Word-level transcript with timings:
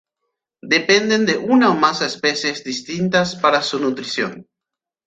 Dependen 0.75 1.27
de 1.27 1.37
una 1.37 1.69
o 1.69 1.75
más 1.75 2.01
especies 2.01 2.63
distintas 2.63 3.35
para 3.35 3.61
su 3.61 3.79
nutrición. 3.79 4.47